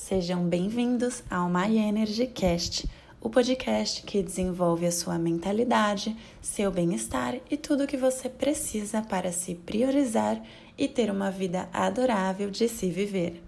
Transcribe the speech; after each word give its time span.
Sejam 0.00 0.44
bem-vindos 0.48 1.24
ao 1.28 1.50
My 1.50 1.76
Energy 1.76 2.28
Cast, 2.28 2.88
o 3.20 3.28
podcast 3.28 4.04
que 4.04 4.22
desenvolve 4.22 4.86
a 4.86 4.92
sua 4.92 5.18
mentalidade, 5.18 6.16
seu 6.40 6.70
bem-estar 6.70 7.34
e 7.50 7.56
tudo 7.56 7.82
o 7.82 7.86
que 7.86 7.96
você 7.96 8.28
precisa 8.28 9.02
para 9.02 9.32
se 9.32 9.56
priorizar 9.56 10.40
e 10.78 10.86
ter 10.86 11.10
uma 11.10 11.32
vida 11.32 11.68
adorável 11.72 12.48
de 12.48 12.68
se 12.68 12.88
viver. 12.88 13.42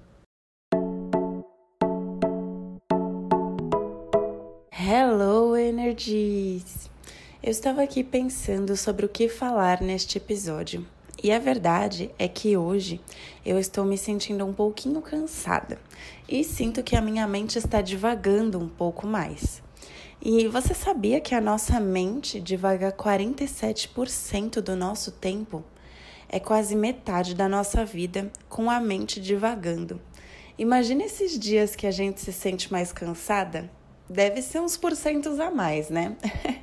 Hello, 4.73 5.57
Energies! 5.57 6.91
Eu 7.41 7.53
estava 7.53 7.81
aqui 7.81 8.03
pensando 8.03 8.77
sobre 8.77 9.07
o 9.07 9.09
que 9.09 9.29
falar 9.29 9.81
neste 9.81 10.19
episódio. 10.19 10.85
E 11.23 11.31
a 11.31 11.39
verdade 11.39 12.11
é 12.19 12.27
que 12.27 12.57
hoje 12.57 12.99
eu 13.45 13.59
estou 13.59 13.85
me 13.85 13.99
sentindo 13.99 14.47
um 14.47 14.55
pouquinho 14.55 15.03
cansada 15.03 15.79
e 16.27 16.43
sinto 16.43 16.83
que 16.83 16.97
a 16.97 17.03
minha 17.03 17.27
mente 17.27 17.59
está 17.59 17.83
divagando 17.83 18.59
um 18.59 18.69
pouco 18.69 19.07
mais. 19.07 19.63
E 20.23 20.49
você 20.49 20.73
sabia 20.73 21.21
que 21.21 21.35
a 21.35 21.41
nossa 21.41 21.79
mente 21.79 22.41
divaga 22.41 22.91
47% 22.91 24.63
do 24.63 24.75
nosso 24.75 25.13
tempo? 25.13 25.63
É 26.27 26.41
quase 26.41 26.75
metade 26.75 27.35
da 27.35 27.49
nossa 27.49 27.85
vida 27.85 28.33
com 28.49 28.71
a 28.71 28.81
mente 28.81 29.21
divagando. 29.21 30.01
Imagina 30.57 31.05
esses 31.05 31.39
dias 31.39 31.77
que 31.77 31.87
a 31.87 31.91
gente 31.91 32.21
se 32.21 32.33
sente 32.33 32.73
mais 32.73 32.93
cansada? 32.93 33.71
Deve 34.09 34.41
ser 34.41 34.61
uns 34.61 34.77
porcentos 34.77 35.39
a 35.39 35.51
mais, 35.51 35.91
né? 35.91 36.17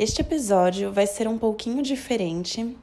Este 0.00 0.20
episódio 0.20 0.92
vai 0.92 1.08
ser 1.08 1.26
um 1.26 1.36
pouquinho 1.36 1.82
diferente 1.82 2.76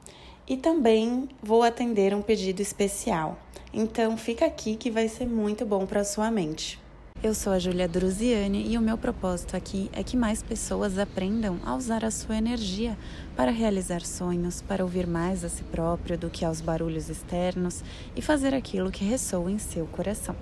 e 0.46 0.54
também 0.54 1.26
vou 1.42 1.62
atender 1.62 2.14
um 2.14 2.20
pedido 2.20 2.60
especial. 2.60 3.38
Então 3.72 4.18
fica 4.18 4.44
aqui 4.44 4.76
que 4.76 4.90
vai 4.90 5.08
ser 5.08 5.26
muito 5.26 5.64
bom 5.64 5.86
para 5.86 6.04
sua 6.04 6.30
mente. 6.30 6.78
Eu 7.22 7.32
sou 7.32 7.54
a 7.54 7.58
Julia 7.58 7.88
Druziani 7.88 8.70
e 8.70 8.76
o 8.76 8.82
meu 8.82 8.98
propósito 8.98 9.56
aqui 9.56 9.88
é 9.94 10.02
que 10.02 10.14
mais 10.14 10.42
pessoas 10.42 10.98
aprendam 10.98 11.58
a 11.64 11.74
usar 11.74 12.04
a 12.04 12.10
sua 12.10 12.36
energia 12.36 12.98
para 13.34 13.50
realizar 13.50 14.02
sonhos, 14.02 14.60
para 14.60 14.84
ouvir 14.84 15.06
mais 15.06 15.42
a 15.42 15.48
si 15.48 15.64
próprio 15.64 16.18
do 16.18 16.28
que 16.28 16.44
aos 16.44 16.60
barulhos 16.60 17.08
externos 17.08 17.82
e 18.14 18.20
fazer 18.20 18.54
aquilo 18.54 18.92
que 18.92 19.06
ressoa 19.06 19.50
em 19.50 19.58
seu 19.58 19.86
coração. 19.86 20.36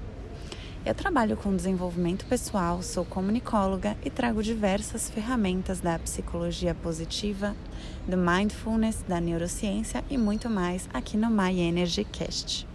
Eu 0.86 0.94
trabalho 0.94 1.34
com 1.34 1.56
desenvolvimento 1.56 2.26
pessoal, 2.26 2.82
sou 2.82 3.06
comunicóloga 3.06 3.96
e 4.04 4.10
trago 4.10 4.42
diversas 4.42 5.08
ferramentas 5.08 5.80
da 5.80 5.98
psicologia 5.98 6.74
positiva, 6.74 7.56
do 8.06 8.18
mindfulness, 8.18 9.02
da 9.08 9.18
neurociência 9.18 10.04
e 10.10 10.18
muito 10.18 10.50
mais 10.50 10.86
aqui 10.92 11.16
no 11.16 11.30
My 11.30 11.58
Energy 11.58 12.04
Cast. 12.04 12.73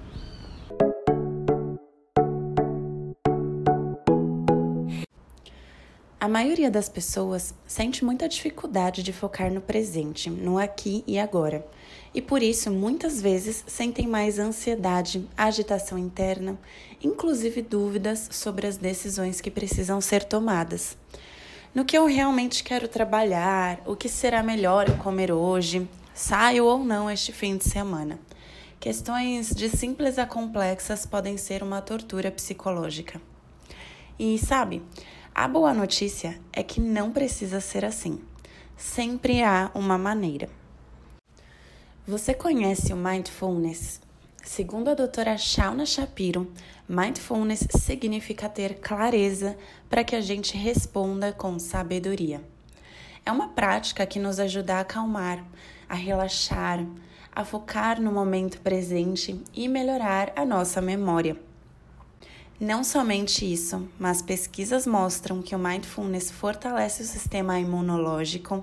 A 6.30 6.32
maioria 6.32 6.70
das 6.70 6.88
pessoas 6.88 7.56
sente 7.66 8.06
muita 8.06 8.30
dificuldade 8.30 9.02
de 9.02 9.12
focar 9.12 9.52
no 9.52 9.62
presente, 9.62 10.30
no 10.30 10.60
aqui 10.60 11.04
e 11.08 11.18
agora 11.18 11.66
e 12.14 12.22
por 12.22 12.44
isso 12.44 12.70
muitas 12.70 13.20
vezes 13.20 13.64
sentem 13.66 14.08
mais 14.08 14.38
ansiedade, 14.38 15.28
agitação 15.36 15.98
interna, 15.98 16.56
inclusive 17.04 17.64
dúvidas 17.64 18.30
sobre 18.32 18.68
as 18.68 18.78
decisões 18.78 19.42
que 19.42 19.50
precisam 19.50 20.00
ser 20.00 20.24
tomadas. 20.24 20.96
No 21.74 21.84
que 21.84 21.98
eu 21.98 22.06
realmente 22.06 22.64
quero 22.64 22.88
trabalhar, 22.88 23.82
o 23.84 23.96
que 23.96 24.08
será 24.08 24.44
melhor 24.44 24.88
eu 24.88 24.98
comer 24.98 25.32
hoje, 25.32 25.90
saio 26.14 26.64
ou 26.66 26.86
não 26.86 27.10
este 27.10 27.34
fim 27.34 27.58
de 27.58 27.64
semana. 27.64 28.20
Questões 28.80 29.50
de 29.50 29.68
simples 29.68 30.20
a 30.20 30.28
complexas 30.28 31.08
podem 31.08 31.38
ser 31.38 31.64
uma 31.64 31.82
tortura 31.82 32.30
psicológica. 32.30 33.20
E 34.20 34.38
sabe, 34.38 34.84
a 35.34 35.48
boa 35.48 35.74
notícia 35.74 36.40
é 36.52 36.62
que 36.62 36.82
não 36.82 37.12
precisa 37.12 37.62
ser 37.62 37.86
assim. 37.86 38.20
Sempre 38.76 39.42
há 39.44 39.72
uma 39.74 39.98
maneira. 39.98 40.50
Você 42.08 42.34
conhece 42.34 42.92
o 42.92 42.98
mindfulness? 42.98 44.02
Segundo 44.44 44.90
a 44.90 44.94
doutora 44.94 45.38
Shauna 45.38 45.86
Shapiro, 45.86 46.52
mindfulness 46.88 47.68
significa 47.78 48.50
ter 48.50 48.80
clareza 48.80 49.56
para 49.90 50.04
que 50.04 50.16
a 50.16 50.22
gente 50.22 50.58
responda 50.58 51.32
com 51.32 51.60
sabedoria. 51.60 52.42
É 53.26 53.32
uma 53.32 53.50
prática 53.50 54.06
que 54.06 54.20
nos 54.20 54.40
ajuda 54.40 54.76
a 54.76 54.80
acalmar, 54.80 55.46
a 55.88 55.94
relaxar, 55.94 56.84
a 57.32 57.46
focar 57.46 58.02
no 58.02 58.12
momento 58.12 58.60
presente 58.62 59.40
e 59.54 59.68
melhorar 59.68 60.34
a 60.36 60.44
nossa 60.44 60.82
memória. 60.82 61.38
Não 62.60 62.84
somente 62.84 63.50
isso, 63.50 63.88
mas 63.98 64.22
pesquisas 64.22 64.86
mostram 64.86 65.42
que 65.42 65.56
o 65.56 65.60
mindfulness 65.60 66.30
fortalece 66.30 67.02
o 67.04 67.06
sistema 67.06 67.58
imunológico, 67.58 68.62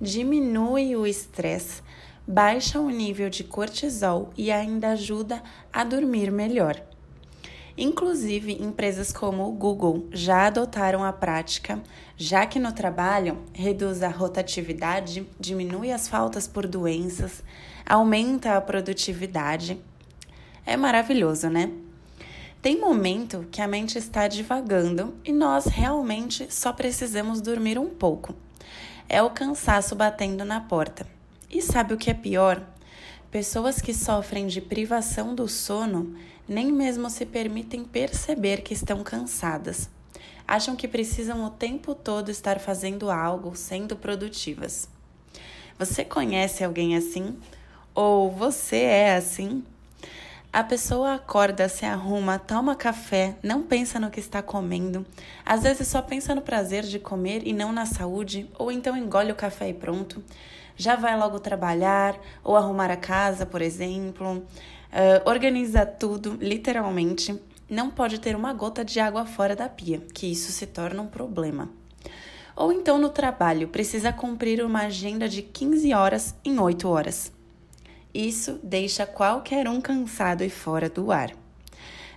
diminui 0.00 0.96
o 0.96 1.06
estresse, 1.06 1.80
baixa 2.26 2.80
o 2.80 2.90
nível 2.90 3.30
de 3.30 3.44
cortisol 3.44 4.32
e 4.36 4.50
ainda 4.50 4.88
ajuda 4.88 5.40
a 5.72 5.84
dormir 5.84 6.32
melhor. 6.32 6.82
Inclusive, 7.78 8.60
empresas 8.60 9.12
como 9.12 9.46
o 9.46 9.52
Google 9.52 10.08
já 10.10 10.48
adotaram 10.48 11.04
a 11.04 11.12
prática, 11.12 11.80
já 12.16 12.46
que 12.46 12.58
no 12.58 12.72
trabalho 12.72 13.38
reduz 13.52 14.02
a 14.02 14.08
rotatividade, 14.08 15.24
diminui 15.38 15.92
as 15.92 16.08
faltas 16.08 16.48
por 16.48 16.66
doenças, 16.66 17.44
aumenta 17.88 18.56
a 18.56 18.60
produtividade. 18.60 19.78
É 20.66 20.76
maravilhoso, 20.76 21.48
né? 21.48 21.85
Tem 22.66 22.80
momento 22.80 23.46
que 23.52 23.62
a 23.62 23.68
mente 23.68 23.96
está 23.96 24.26
divagando 24.26 25.14
e 25.24 25.32
nós 25.32 25.66
realmente 25.66 26.52
só 26.52 26.72
precisamos 26.72 27.40
dormir 27.40 27.78
um 27.78 27.88
pouco. 27.88 28.34
É 29.08 29.22
o 29.22 29.30
cansaço 29.30 29.94
batendo 29.94 30.44
na 30.44 30.60
porta. 30.60 31.06
E 31.48 31.62
sabe 31.62 31.94
o 31.94 31.96
que 31.96 32.10
é 32.10 32.12
pior? 32.14 32.60
Pessoas 33.30 33.80
que 33.80 33.94
sofrem 33.94 34.48
de 34.48 34.60
privação 34.60 35.32
do 35.32 35.46
sono 35.46 36.16
nem 36.48 36.72
mesmo 36.72 37.08
se 37.08 37.24
permitem 37.24 37.84
perceber 37.84 38.62
que 38.62 38.74
estão 38.74 39.04
cansadas. 39.04 39.88
Acham 40.44 40.74
que 40.74 40.88
precisam 40.88 41.46
o 41.46 41.50
tempo 41.50 41.94
todo 41.94 42.32
estar 42.32 42.58
fazendo 42.58 43.12
algo, 43.12 43.54
sendo 43.54 43.94
produtivas. 43.94 44.88
Você 45.78 46.04
conhece 46.04 46.64
alguém 46.64 46.96
assim? 46.96 47.38
Ou 47.94 48.28
você 48.28 48.78
é 48.78 49.14
assim? 49.14 49.62
A 50.56 50.64
pessoa 50.64 51.16
acorda, 51.16 51.68
se 51.68 51.84
arruma, 51.84 52.38
toma 52.38 52.74
café, 52.74 53.36
não 53.42 53.62
pensa 53.62 54.00
no 54.00 54.10
que 54.10 54.18
está 54.18 54.40
comendo, 54.40 55.04
às 55.44 55.64
vezes 55.64 55.86
só 55.86 56.00
pensa 56.00 56.34
no 56.34 56.40
prazer 56.40 56.82
de 56.82 56.98
comer 56.98 57.46
e 57.46 57.52
não 57.52 57.74
na 57.74 57.84
saúde, 57.84 58.50
ou 58.58 58.72
então 58.72 58.96
engole 58.96 59.30
o 59.30 59.34
café 59.34 59.68
e 59.68 59.74
pronto 59.74 60.24
já 60.74 60.96
vai 60.96 61.14
logo 61.14 61.38
trabalhar 61.40 62.18
ou 62.42 62.56
arrumar 62.56 62.90
a 62.90 62.96
casa, 62.96 63.44
por 63.44 63.60
exemplo, 63.60 64.38
uh, 64.38 65.28
organiza 65.28 65.84
tudo, 65.84 66.38
literalmente. 66.40 67.38
Não 67.68 67.90
pode 67.90 68.18
ter 68.18 68.34
uma 68.34 68.54
gota 68.54 68.82
de 68.82 68.98
água 68.98 69.26
fora 69.26 69.54
da 69.54 69.68
pia, 69.68 70.00
que 70.14 70.26
isso 70.26 70.50
se 70.52 70.64
torna 70.64 71.02
um 71.02 71.06
problema. 71.06 71.68
Ou 72.56 72.72
então 72.72 72.96
no 72.96 73.10
trabalho, 73.10 73.68
precisa 73.68 74.10
cumprir 74.10 74.64
uma 74.64 74.86
agenda 74.86 75.28
de 75.28 75.42
15 75.42 75.92
horas 75.92 76.34
em 76.42 76.58
8 76.58 76.88
horas. 76.88 77.35
Isso 78.16 78.58
deixa 78.62 79.04
qualquer 79.04 79.68
um 79.68 79.78
cansado 79.78 80.42
e 80.42 80.48
fora 80.48 80.88
do 80.88 81.12
ar. 81.12 81.36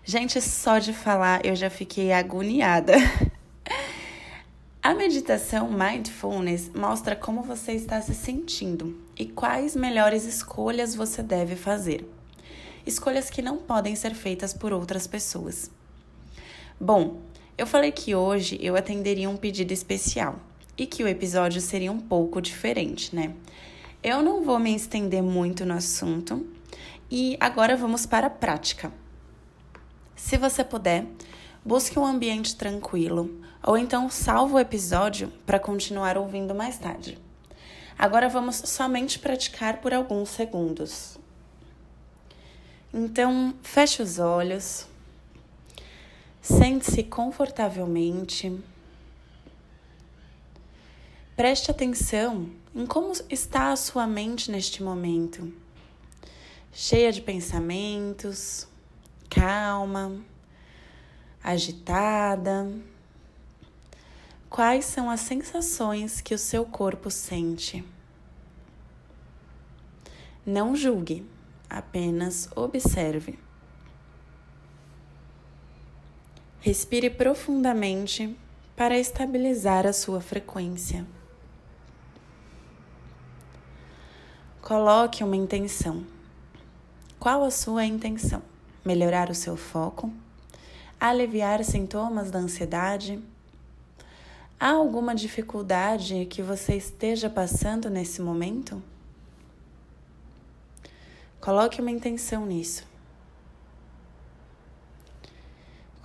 Gente, 0.01 0.39
só 0.39 0.79
de 0.79 0.93
falar 0.93 1.45
eu 1.45 1.53
já 1.57 1.69
fiquei 1.69 2.13
agoniada. 2.13 2.93
A 4.81 4.93
meditação 4.93 5.69
Mindfulness 5.69 6.71
mostra 6.73 7.17
como 7.17 7.43
você 7.43 7.73
está 7.73 8.01
se 8.01 8.15
sentindo 8.15 8.97
e 9.17 9.25
quais 9.25 9.75
melhores 9.75 10.23
escolhas 10.23 10.95
você 10.95 11.21
deve 11.21 11.57
fazer. 11.57 12.09
Escolhas 12.85 13.29
que 13.29 13.41
não 13.41 13.57
podem 13.57 13.93
ser 13.93 14.13
feitas 14.15 14.53
por 14.53 14.71
outras 14.71 15.05
pessoas. 15.05 15.69
Bom, 16.79 17.19
eu 17.57 17.67
falei 17.67 17.91
que 17.91 18.15
hoje 18.15 18.57
eu 18.61 18.77
atenderia 18.77 19.29
um 19.29 19.35
pedido 19.35 19.73
especial 19.73 20.39
e 20.77 20.85
que 20.85 21.03
o 21.03 21.09
episódio 21.09 21.59
seria 21.59 21.91
um 21.91 21.99
pouco 21.99 22.41
diferente, 22.41 23.13
né? 23.13 23.33
Eu 24.01 24.21
não 24.21 24.45
vou 24.45 24.57
me 24.57 24.73
estender 24.73 25.21
muito 25.21 25.65
no 25.65 25.73
assunto 25.73 26.47
e 27.11 27.35
agora 27.37 27.75
vamos 27.75 28.05
para 28.05 28.27
a 28.27 28.29
prática. 28.29 28.93
Se 30.15 30.37
você 30.37 30.63
puder, 30.63 31.05
busque 31.65 31.99
um 31.99 32.05
ambiente 32.05 32.55
tranquilo 32.55 33.29
ou 33.61 33.77
então 33.77 34.09
salva 34.09 34.55
o 34.55 34.59
episódio 34.59 35.33
para 35.45 35.59
continuar 35.59 36.17
ouvindo 36.17 36.55
mais 36.55 36.77
tarde. 36.77 37.17
Agora 37.97 38.29
vamos 38.29 38.55
somente 38.55 39.19
praticar 39.19 39.81
por 39.81 39.93
alguns 39.93 40.29
segundos. 40.29 41.17
Então, 42.93 43.53
feche 43.61 44.01
os 44.01 44.17
olhos, 44.17 44.87
sente-se 46.41 47.03
confortavelmente. 47.03 48.57
Preste 51.39 51.71
atenção 51.71 52.49
em 52.75 52.85
como 52.85 53.13
está 53.29 53.71
a 53.71 53.75
sua 53.77 54.05
mente 54.05 54.51
neste 54.51 54.83
momento. 54.83 55.53
Cheia 56.69 57.13
de 57.13 57.21
pensamentos, 57.21 58.67
calma, 59.29 60.19
agitada? 61.41 62.69
Quais 64.49 64.83
são 64.83 65.09
as 65.09 65.21
sensações 65.21 66.19
que 66.19 66.35
o 66.35 66.37
seu 66.37 66.65
corpo 66.65 67.09
sente? 67.09 67.85
Não 70.45 70.75
julgue, 70.75 71.25
apenas 71.69 72.49
observe. 72.53 73.39
Respire 76.59 77.09
profundamente 77.09 78.37
para 78.75 78.99
estabilizar 78.99 79.87
a 79.87 79.93
sua 79.93 80.19
frequência. 80.19 81.07
Coloque 84.69 85.23
uma 85.23 85.35
intenção. 85.35 86.05
Qual 87.19 87.43
a 87.43 87.49
sua 87.49 87.85
intenção? 87.85 88.43
Melhorar 88.85 89.31
o 89.31 89.33
seu 89.33 89.57
foco? 89.57 90.13
Aliviar 90.99 91.63
sintomas 91.63 92.29
da 92.29 92.37
ansiedade? 92.37 93.19
Há 94.59 94.69
alguma 94.73 95.15
dificuldade 95.15 96.27
que 96.27 96.43
você 96.43 96.75
esteja 96.75 97.31
passando 97.31 97.89
nesse 97.89 98.21
momento? 98.21 98.79
Coloque 101.41 101.81
uma 101.81 101.89
intenção 101.89 102.45
nisso. 102.45 102.85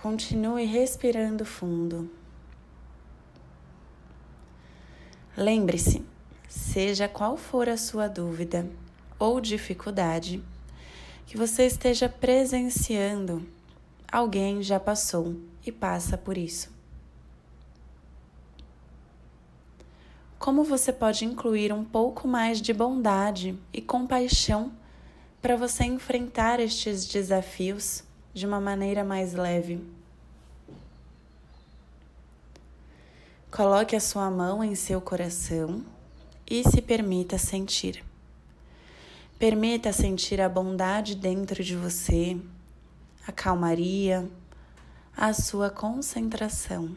Continue 0.01 0.65
respirando 0.65 1.45
fundo. 1.45 2.09
Lembre-se, 5.37 6.03
seja 6.75 7.07
qual 7.07 7.37
for 7.37 7.69
a 7.69 7.77
sua 7.77 8.09
dúvida 8.09 8.69
ou 9.17 9.39
dificuldade, 9.39 10.43
que 11.25 11.37
você 11.37 11.65
esteja 11.65 12.09
presenciando, 12.09 13.47
alguém 14.11 14.61
já 14.61 14.77
passou 14.77 15.37
e 15.65 15.71
passa 15.71 16.17
por 16.17 16.37
isso. 16.37 16.69
Como 20.37 20.65
você 20.65 20.91
pode 20.91 21.23
incluir 21.23 21.71
um 21.71 21.85
pouco 21.85 22.27
mais 22.27 22.61
de 22.61 22.73
bondade 22.73 23.57
e 23.71 23.81
compaixão 23.81 24.73
para 25.41 25.55
você 25.55 25.85
enfrentar 25.85 26.59
estes 26.59 27.05
desafios 27.05 28.03
de 28.33 28.45
uma 28.45 28.59
maneira 28.59 29.01
mais 29.01 29.33
leve? 29.33 29.79
Coloque 33.49 33.95
a 33.95 34.01
sua 34.01 34.29
mão 34.29 34.61
em 34.61 34.75
seu 34.75 34.99
coração 34.99 35.94
e 36.49 36.63
se 36.63 36.81
permita 36.81 37.37
sentir. 37.37 38.03
Permita 39.37 39.91
sentir 39.91 40.39
a 40.39 40.47
bondade 40.47 41.15
dentro 41.15 41.63
de 41.63 41.75
você, 41.75 42.37
a 43.27 43.31
calmaria, 43.31 44.29
a 45.15 45.33
sua 45.33 45.69
concentração. 45.69 46.95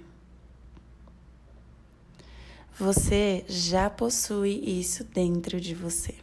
Você 2.78 3.44
já 3.48 3.90
possui 3.90 4.62
isso 4.64 5.02
dentro 5.02 5.60
de 5.60 5.74
você. 5.74 6.14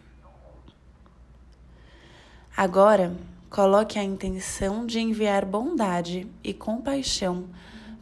Agora, 2.55 3.13
coloque 3.49 3.99
a 3.99 4.03
intenção 4.03 4.85
de 4.85 4.99
enviar 4.99 5.43
bondade 5.43 6.25
e 6.41 6.53
compaixão 6.53 7.49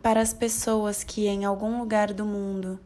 para 0.03 0.21
as 0.21 0.33
pessoas 0.33 1.03
que 1.03 1.27
em 1.27 1.45
algum 1.45 1.79
lugar 1.79 2.13
do 2.13 2.25
mundo 2.25 2.79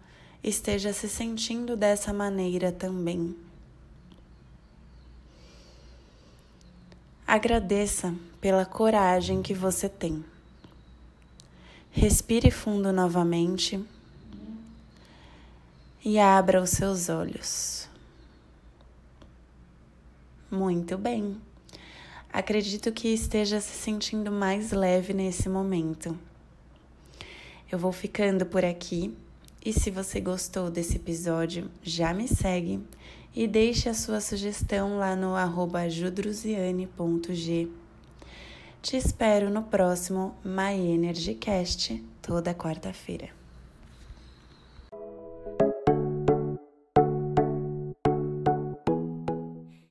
esteja 0.44 0.94
se 0.94 1.10
sentindo 1.10 1.76
dessa 1.76 2.14
maneira 2.14 2.72
também. 2.72 3.36
Agradeça 7.26 8.16
pela 8.40 8.66
coragem 8.66 9.42
que 9.42 9.54
você 9.54 9.90
tem. 9.90 10.24
Respire 11.92 12.52
fundo 12.52 12.94
novamente 12.94 13.84
e 16.06 16.18
abra 16.18 16.62
os 16.62 16.70
seus 16.70 17.10
olhos. 17.10 17.90
Muito 20.50 20.98
bem. 20.98 21.36
Acredito 22.32 22.92
que 22.94 23.10
esteja 23.10 23.60
se 23.60 23.76
sentindo 23.76 24.32
mais 24.32 24.72
leve 24.72 25.14
nesse 25.14 25.50
momento. 25.50 26.18
Eu 27.70 27.78
vou 27.78 27.92
ficando 27.92 28.46
por 28.46 28.64
aqui 28.64 29.14
e 29.68 29.74
se 29.74 29.92
você 29.92 30.22
gostou 30.22 30.72
desse 30.72 30.96
episódio, 30.96 31.70
já 31.84 32.14
me 32.14 32.26
segue 32.26 32.80
e 33.36 33.46
deixe 33.46 33.90
a 33.90 33.94
sua 33.94 34.22
sugestão 34.22 34.98
lá 34.98 35.14
no 35.14 35.34
judruziane.g. 35.90 37.68
Te 38.82 38.96
espero 38.96 39.50
no 39.50 39.64
próximo 39.64 40.34
My 40.42 40.74
Energy 40.74 41.36
Cast, 41.36 42.02
toda 42.22 42.54
quarta-feira. 42.54 43.28